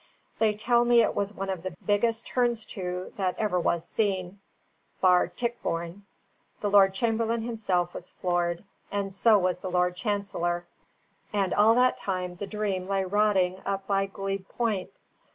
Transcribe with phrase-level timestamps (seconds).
[0.39, 4.39] They tell me it was one of the biggest turns to that ever was seen,
[4.99, 6.07] bar Tichborne;
[6.59, 10.65] the Lord Chamberlain himself was floored, and so was the Lord Chancellor;
[11.31, 14.89] and all that time the Dream lay rotting up by Glebe Point.